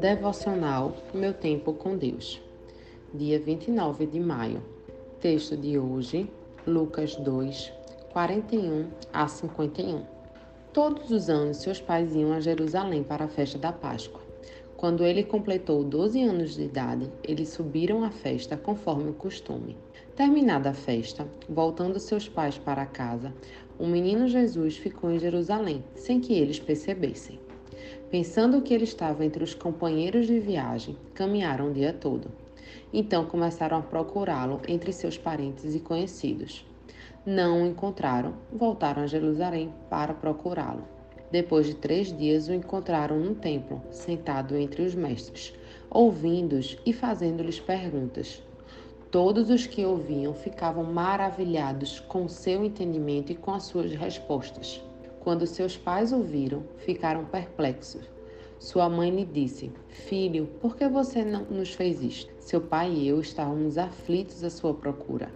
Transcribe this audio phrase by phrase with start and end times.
[0.00, 2.42] Devocional Meu Tempo com Deus.
[3.14, 4.60] Dia 29 de maio.
[5.20, 6.28] Texto de hoje,
[6.66, 7.72] Lucas 2,
[8.12, 10.02] 41 a 51.
[10.72, 14.20] Todos os anos seus pais iam a Jerusalém para a festa da Páscoa.
[14.76, 19.76] Quando ele completou 12 anos de idade, eles subiram à festa conforme o costume.
[20.16, 23.32] Terminada a festa, voltando seus pais para casa,
[23.78, 27.43] o menino Jesus ficou em Jerusalém, sem que eles percebessem.
[28.10, 32.30] Pensando que ele estava entre os companheiros de viagem, caminharam o dia todo.
[32.92, 36.64] Então começaram a procurá-lo entre seus parentes e conhecidos.
[37.26, 40.84] Não o encontraram, voltaram a Jerusalém para procurá-lo.
[41.30, 45.52] Depois de três dias, o encontraram no templo, sentado entre os mestres,
[45.90, 48.42] ouvindo-os e fazendo-lhes perguntas.
[49.10, 54.80] Todos os que ouviam ficavam maravilhados com seu entendimento e com as suas respostas.
[55.24, 58.02] Quando seus pais ouviram, ficaram perplexos.
[58.58, 62.30] Sua mãe lhe disse: Filho, por que você não nos fez isto?
[62.38, 65.32] Seu pai e eu estávamos aflitos à sua procura.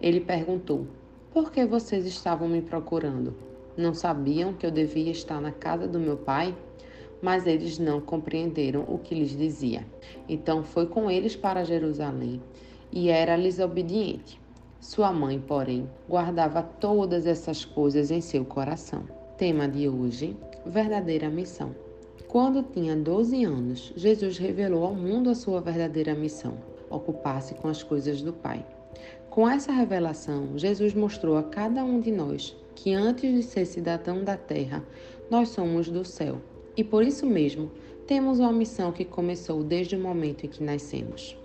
[0.00, 0.86] Ele perguntou:
[1.30, 3.36] Por que vocês estavam me procurando?
[3.76, 6.56] Não sabiam que eu devia estar na casa do meu pai?
[7.20, 9.86] Mas eles não compreenderam o que lhes dizia.
[10.26, 12.40] Então foi com eles para Jerusalém
[12.90, 14.40] e era-lhes obediente.
[14.80, 19.17] Sua mãe, porém, guardava todas essas coisas em seu coração.
[19.38, 20.36] Tema de hoje:
[20.66, 21.72] verdadeira missão.
[22.26, 26.58] Quando tinha 12 anos, Jesus revelou ao mundo a sua verdadeira missão:
[26.90, 28.66] ocupar-se com as coisas do Pai.
[29.30, 34.24] Com essa revelação, Jesus mostrou a cada um de nós que antes de ser cidadão
[34.24, 34.84] da terra,
[35.30, 36.40] nós somos do céu.
[36.76, 37.70] E por isso mesmo,
[38.08, 41.38] temos uma missão que começou desde o momento em que nascemos.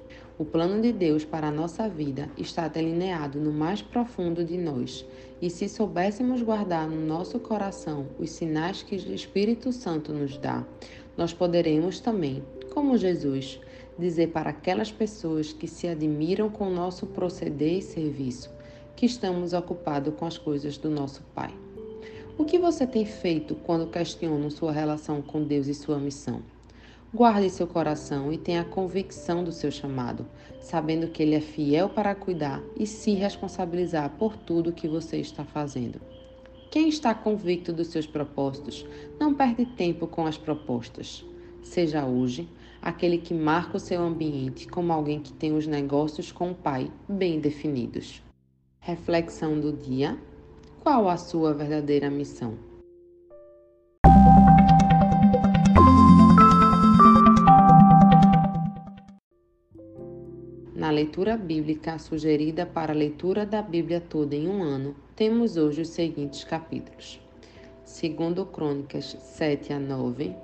[0.43, 5.05] O plano de Deus para a nossa vida está delineado no mais profundo de nós,
[5.41, 10.67] e se soubéssemos guardar no nosso coração os sinais que o Espírito Santo nos dá,
[11.15, 13.57] nós poderemos também, como Jesus,
[13.97, 18.53] dizer para aquelas pessoas que se admiram com o nosso proceder e serviço
[18.97, 21.55] que estamos ocupados com as coisas do nosso Pai.
[22.37, 26.41] O que você tem feito quando questiona sua relação com Deus e sua missão?
[27.15, 30.25] Guarde seu coração e tenha a convicção do seu chamado,
[30.59, 35.45] sabendo que Ele é fiel para cuidar e se responsabilizar por tudo que você está
[35.45, 36.01] fazendo.
[36.71, 38.83] Quem está convicto dos seus propósitos
[39.19, 41.23] não perde tempo com as propostas.
[41.61, 42.49] Seja hoje
[42.81, 46.91] aquele que marca o seu ambiente como alguém que tem os negócios com o Pai
[47.07, 48.23] bem definidos.
[48.79, 50.17] Reflexão do dia:
[50.81, 52.72] qual a sua verdadeira missão?
[60.83, 65.83] Na leitura bíblica sugerida para a leitura da Bíblia toda em um ano, temos hoje
[65.83, 67.21] os seguintes capítulos:
[67.85, 70.35] 2 Crônicas 7 a 9,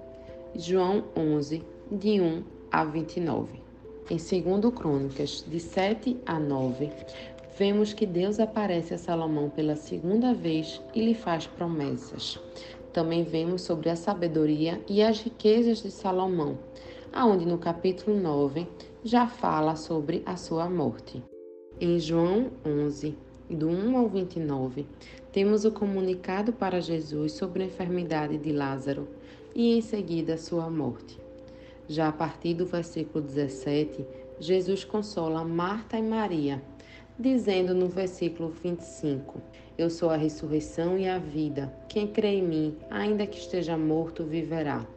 [0.55, 1.61] João 11,
[1.91, 3.61] de 1 a 29.
[4.09, 6.89] Em 2 Crônicas, de 7 a 9,
[7.57, 12.39] vemos que Deus aparece a Salomão pela segunda vez e lhe faz promessas.
[12.93, 16.57] Também vemos sobre a sabedoria e as riquezas de Salomão,
[17.11, 18.65] aonde no capítulo 9
[19.03, 21.23] já fala sobre a sua morte.
[21.79, 23.17] Em João 11,
[23.49, 24.85] do 1 ao 29,
[25.31, 29.07] temos o comunicado para Jesus sobre a enfermidade de Lázaro
[29.55, 31.17] e em seguida sua morte.
[31.87, 34.05] Já a partir do versículo 17,
[34.39, 36.61] Jesus consola Marta e Maria
[37.19, 39.41] dizendo no versículo 25:
[39.77, 41.71] Eu sou a ressurreição e a vida.
[41.89, 44.87] Quem crê em mim, ainda que esteja morto, viverá.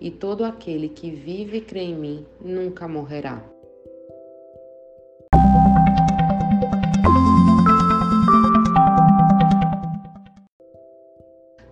[0.00, 3.44] E todo aquele que vive e crê em mim nunca morrerá.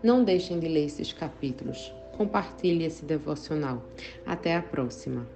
[0.03, 1.95] Não deixem de ler esses capítulos.
[2.17, 3.83] Compartilhe esse devocional.
[4.27, 5.27] Até a próxima.